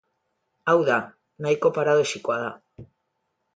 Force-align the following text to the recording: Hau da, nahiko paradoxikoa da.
Hau 0.71 0.77
da, 0.87 0.95
nahiko 1.47 1.73
paradoxikoa 1.77 2.41
da. 2.47 2.51